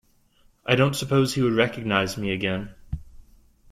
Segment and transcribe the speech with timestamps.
[0.65, 2.73] I don’t suppose he would recognise me again.